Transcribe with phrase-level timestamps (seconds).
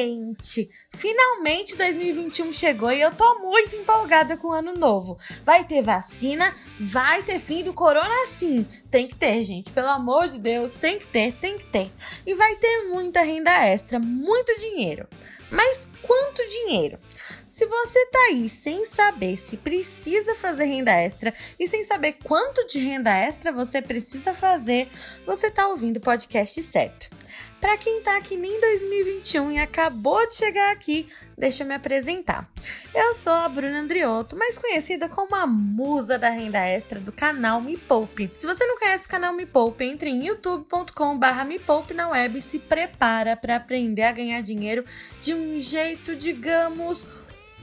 [0.00, 0.70] Gente!
[0.90, 5.18] Finalmente 2021 chegou e eu tô muito empolgada com o ano novo.
[5.44, 8.66] Vai ter vacina, vai ter fim do corona sim.
[8.90, 9.70] Tem que ter, gente.
[9.70, 11.90] Pelo amor de Deus, tem que ter, tem que ter.
[12.26, 15.06] E vai ter muita renda extra, muito dinheiro.
[15.50, 16.98] Mas quanto dinheiro?
[17.48, 22.66] Se você tá aí sem saber se precisa fazer renda extra e sem saber quanto
[22.68, 24.88] de renda extra você precisa fazer,
[25.26, 27.10] você tá ouvindo o podcast certo.
[27.60, 31.06] Para quem tá aqui nem 2021 e acabou de chegar aqui,
[31.36, 32.48] deixa eu me apresentar.
[32.94, 37.60] Eu sou a Bruna Andriotto, mais conhecida como a musa da renda extra do canal
[37.60, 38.30] Me Poupe.
[38.34, 42.38] Se você não conhece o canal Me Poupe, entre em youtube.com/barra Me Poupe na web
[42.38, 44.82] e se prepara para aprender a ganhar dinheiro
[45.20, 47.06] de um jeito, digamos,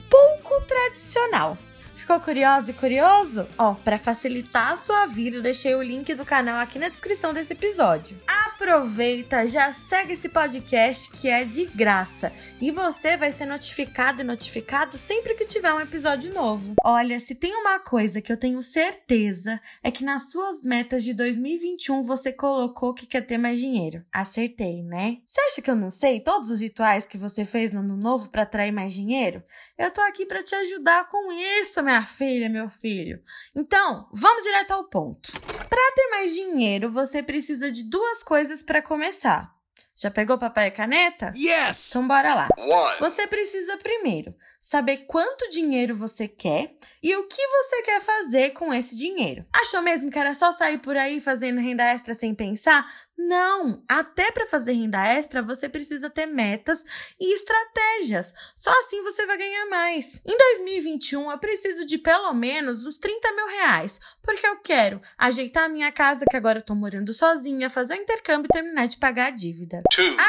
[0.08, 1.58] pouco tradicional.
[1.96, 3.48] Ficou curiosa e curioso?
[3.58, 7.34] Ó, para facilitar a sua vida, eu deixei o link do canal aqui na descrição
[7.34, 8.16] desse episódio.
[8.60, 14.24] Aproveita, já segue esse podcast que é de graça e você vai ser notificado e
[14.24, 16.74] notificado sempre que tiver um episódio novo.
[16.82, 21.14] Olha, se tem uma coisa que eu tenho certeza é que nas suas metas de
[21.14, 24.04] 2021 você colocou que quer ter mais dinheiro.
[24.12, 25.18] Acertei, né?
[25.24, 28.28] Você acha que eu não sei todos os rituais que você fez no ano novo
[28.28, 29.40] para atrair mais dinheiro?
[29.78, 33.22] Eu tô aqui para te ajudar com isso, minha filha, meu filho.
[33.54, 35.30] Então, vamos direto ao ponto.
[35.40, 39.58] Para ter mais dinheiro, você precisa de duas coisas para começar.
[40.00, 41.32] Já pegou papel e caneta?
[41.34, 41.88] Yes!
[41.88, 42.48] Então bora lá.
[42.56, 43.00] One.
[43.00, 48.72] Você precisa primeiro saber quanto dinheiro você quer e o que você quer fazer com
[48.72, 49.44] esse dinheiro.
[49.52, 52.88] Achou mesmo que era só sair por aí fazendo renda extra sem pensar?
[53.18, 53.82] Não!
[53.88, 56.84] Até para fazer renda extra, você precisa ter metas
[57.18, 58.32] e estratégias.
[58.56, 60.22] Só assim você vai ganhar mais.
[60.24, 65.64] Em 2021, eu preciso de pelo menos uns 30 mil reais, porque eu quero ajeitar
[65.64, 68.96] a minha casa, que agora eu tô morando sozinha, fazer o intercâmbio e terminar de
[68.96, 69.82] pagar a dívida.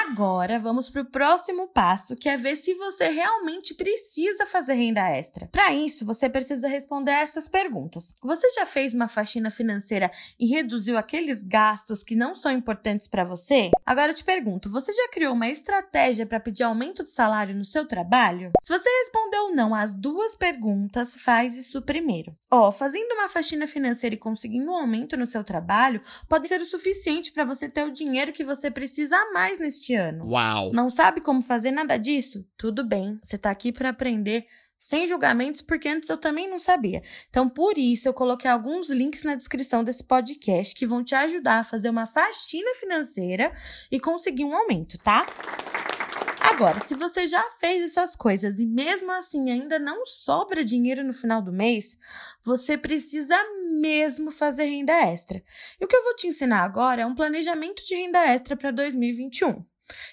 [0.08, 5.48] Agora, vamos pro próximo passo, que é ver se você realmente precisa fazer renda extra.
[5.52, 8.16] Para isso, você precisa responder essas perguntas.
[8.24, 12.79] Você já fez uma faxina financeira e reduziu aqueles gastos que não são importantes
[13.10, 13.72] para você?
[13.86, 17.66] Agora eu te pergunto, você já criou uma estratégia para pedir aumento de salário no
[17.66, 18.52] seu trabalho?
[18.62, 22.36] Se você respondeu não às duas perguntas, faz isso primeiro.
[22.52, 26.66] Ó, fazendo uma faxina financeira e conseguindo um aumento no seu trabalho pode ser o
[26.66, 30.26] suficiente para você ter o dinheiro que você precisa a mais neste ano.
[30.30, 30.72] Uau!
[30.74, 32.46] Não sabe como fazer nada disso?
[32.58, 34.46] Tudo bem, você tá aqui para aprender
[34.80, 37.04] sem julgamentos, porque antes eu também não sabia.
[37.30, 41.60] Então, por isso, eu coloquei alguns links na descrição desse podcast que vão te ajudar
[41.60, 43.54] a fazer uma faxina financeira
[43.92, 45.26] e conseguir um aumento, tá?
[46.42, 51.14] Agora, se você já fez essas coisas e mesmo assim ainda não sobra dinheiro no
[51.14, 51.98] final do mês,
[52.44, 53.38] você precisa
[53.80, 55.44] mesmo fazer renda extra.
[55.80, 58.72] E o que eu vou te ensinar agora é um planejamento de renda extra para
[58.72, 59.64] 2021.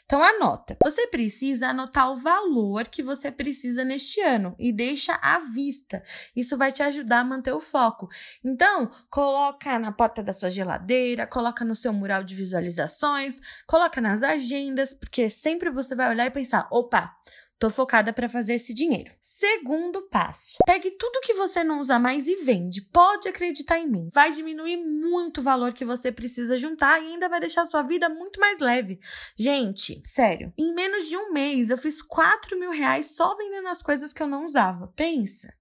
[0.04, 0.76] Então anota.
[0.82, 6.02] Você precisa anotar o valor que você precisa neste ano e deixa à vista.
[6.34, 8.08] Isso vai te ajudar a manter o foco.
[8.44, 14.22] Então, coloca na porta da sua geladeira, coloca no seu mural de visualizações, coloca nas
[14.22, 17.14] agendas, porque sempre você vai olhar e pensar: "Opa,
[17.58, 19.14] Tô focada para fazer esse dinheiro.
[19.20, 22.82] Segundo passo: pegue tudo que você não usa mais e vende.
[22.82, 24.08] Pode acreditar em mim.
[24.12, 28.08] Vai diminuir muito o valor que você precisa juntar e ainda vai deixar sua vida
[28.10, 29.00] muito mais leve.
[29.38, 33.82] Gente, sério, em menos de um mês eu fiz 4 mil reais só vendendo as
[33.82, 34.92] coisas que eu não usava.
[34.94, 35.52] Pensa.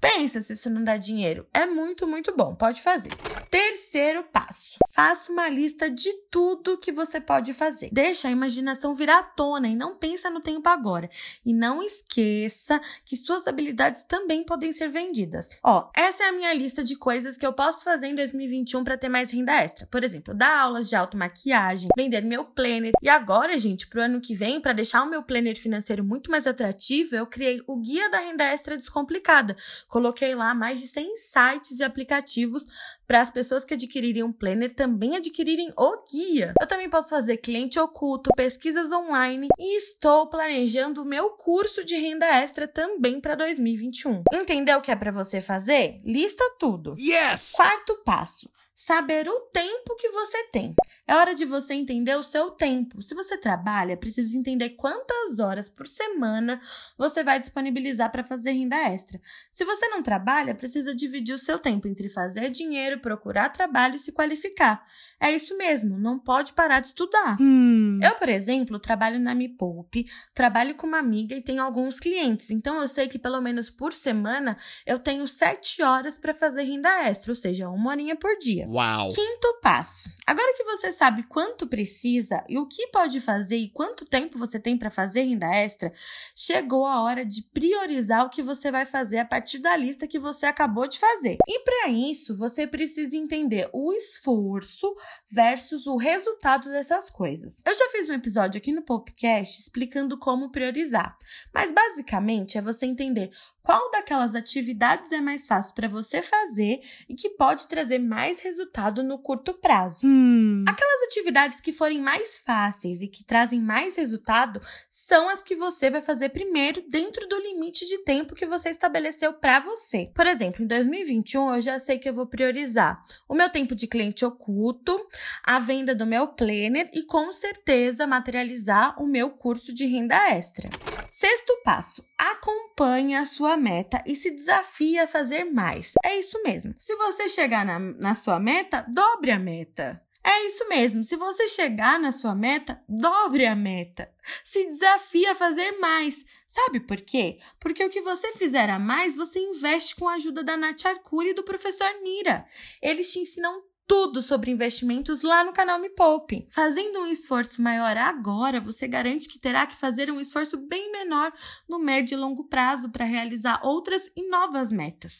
[0.00, 1.46] Pensa se isso não dá dinheiro.
[1.52, 2.54] É muito, muito bom.
[2.54, 3.10] Pode fazer.
[3.50, 7.90] Terceiro passo: faça uma lista de tudo que você pode fazer.
[7.92, 11.10] Deixa a imaginação virar à tona e não pensa no tempo agora.
[11.44, 15.58] E não esqueça que suas habilidades também podem ser vendidas.
[15.64, 18.98] Ó, essa é a minha lista de coisas que eu posso fazer em 2021 para
[18.98, 19.86] ter mais renda extra.
[19.86, 22.92] Por exemplo, dar aulas de automaquiagem, vender meu planner.
[23.02, 26.46] E agora, gente, pro ano que vem, para deixar o meu planner financeiro muito mais
[26.46, 29.56] atrativo, eu criei o Guia da Renda Extra Descomplicada
[29.88, 32.66] Coloquei lá mais de 100 sites e aplicativos
[33.06, 36.52] para as pessoas que adquirirem um planner também adquirirem o guia.
[36.60, 41.96] Eu também posso fazer cliente oculto, pesquisas online e estou planejando o meu curso de
[41.96, 44.22] renda extra também para 2021.
[44.32, 46.00] Entendeu o que é para você fazer?
[46.04, 46.94] Lista tudo.
[46.98, 47.52] Yes!
[47.52, 48.50] Quarto passo.
[48.78, 50.72] Saber o tempo que você tem.
[51.04, 53.02] É hora de você entender o seu tempo.
[53.02, 56.60] Se você trabalha, precisa entender quantas horas por semana
[56.96, 59.20] você vai disponibilizar para fazer renda extra.
[59.50, 63.98] Se você não trabalha, precisa dividir o seu tempo entre fazer dinheiro, procurar trabalho e
[63.98, 64.86] se qualificar.
[65.20, 67.36] É isso mesmo, não pode parar de estudar.
[67.40, 67.98] Hum.
[68.00, 72.50] Eu, por exemplo, trabalho na Me Poupe, trabalho com uma amiga e tenho alguns clientes.
[72.50, 77.08] Então eu sei que pelo menos por semana eu tenho sete horas para fazer renda
[77.08, 78.67] extra, ou seja, uma horinha por dia.
[78.70, 79.14] Uau.
[79.14, 80.10] Quinto passo.
[80.26, 84.60] Agora que você sabe quanto precisa e o que pode fazer e quanto tempo você
[84.60, 85.90] tem para fazer renda extra,
[86.36, 90.18] chegou a hora de priorizar o que você vai fazer a partir da lista que
[90.18, 91.38] você acabou de fazer.
[91.46, 94.94] E para isso, você precisa entender o esforço
[95.30, 97.62] versus o resultado dessas coisas.
[97.64, 101.16] Eu já fiz um episódio aqui no podcast explicando como priorizar,
[101.54, 103.30] mas basicamente é você entender
[103.62, 109.02] qual daquelas atividades é mais fácil para você fazer e que pode trazer mais resultado
[109.02, 110.00] no curto prazo.
[110.04, 110.64] Hum.
[110.66, 115.90] Aquelas atividades que forem mais fáceis e que trazem mais resultado são as que você
[115.90, 120.10] vai fazer primeiro dentro do limite de tempo que você estabeleceu para você.
[120.14, 123.86] Por exemplo, em 2021 eu já sei que eu vou priorizar o meu tempo de
[123.86, 124.98] cliente oculto,
[125.44, 130.68] a venda do meu planner e com certeza materializar o meu curso de renda extra.
[131.08, 135.92] Sexto passo: acompanhe a sua meta e se desafie a fazer mais.
[136.04, 136.74] É isso mesmo.
[136.78, 140.02] Se você chegar na, na sua meta, dobre a meta.
[140.22, 141.02] É isso mesmo.
[141.02, 144.12] Se você chegar na sua meta, dobre a meta.
[144.44, 146.24] Se desafie a fazer mais.
[146.46, 147.38] Sabe por quê?
[147.58, 151.30] Porque o que você fizer a mais, você investe com a ajuda da Nath Arcuri
[151.30, 152.44] e do professor Nira.
[152.82, 156.46] Eles te ensinam tudo sobre investimentos lá no canal Me Poupe.
[156.50, 161.32] Fazendo um esforço maior agora, você garante que terá que fazer um esforço bem menor
[161.66, 165.18] no médio e longo prazo para realizar outras e novas metas.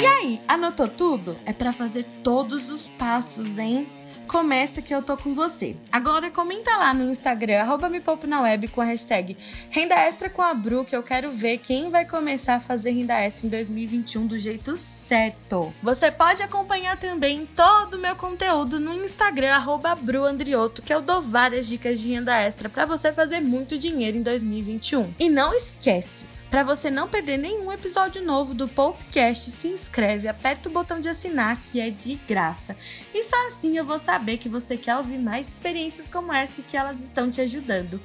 [0.00, 1.36] E aí, anotou tudo?
[1.44, 4.05] É para fazer todos os passos, hein?
[4.28, 5.76] Começa que eu tô com você.
[5.90, 9.36] Agora comenta lá no Instagram, arroba me poupe na web com a hashtag
[9.70, 13.14] Renda Extra com a Bru, que eu quero ver quem vai começar a fazer renda
[13.14, 15.72] extra em 2021 do jeito certo.
[15.82, 21.00] Você pode acompanhar também todo o meu conteúdo no Instagram, arroba Bru Andrioto, que eu
[21.00, 25.14] dou várias dicas de renda extra para você fazer muito dinheiro em 2021.
[25.20, 26.26] E não esquece,
[26.56, 31.06] para você não perder nenhum episódio novo do podcast, se inscreve, aperta o botão de
[31.06, 32.74] assinar que é de graça.
[33.12, 36.64] E só assim eu vou saber que você quer ouvir mais experiências como essa e
[36.64, 38.00] que elas estão te ajudando.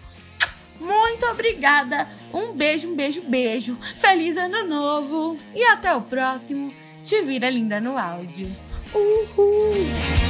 [0.78, 2.10] Muito obrigada!
[2.34, 3.80] Um beijo, um beijo, beijo!
[3.96, 5.38] Feliz ano novo!
[5.56, 6.74] E até o próximo!
[7.02, 8.54] Te vira linda no áudio!
[8.94, 10.21] Uhul!